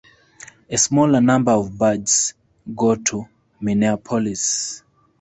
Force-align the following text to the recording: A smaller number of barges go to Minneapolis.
A 0.67 0.77
smaller 0.79 1.21
number 1.21 1.51
of 1.51 1.77
barges 1.77 2.33
go 2.75 2.95
to 2.95 3.27
Minneapolis. 3.59 4.81